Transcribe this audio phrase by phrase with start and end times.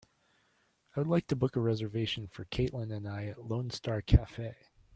[0.95, 4.55] I would like to book a reservation for kaitlin and I at Lone Star Cafe